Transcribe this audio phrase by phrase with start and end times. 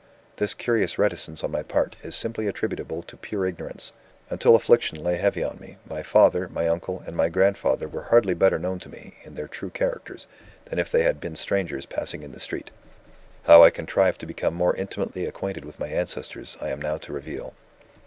[0.37, 3.91] "This curious reticence on my part, is simply attributable to pure ignorance.
[4.31, 8.33] Until affliction lay heavy on me, my father, my uncle, and my grandfather were hardly
[8.33, 10.25] better known to me, in their true characters,
[10.65, 12.71] than if they had been strangers passing in the street.
[13.43, 17.13] How I contrived to become more intimately acquainted with my ancestors, I am now to
[17.13, 17.53] reveal.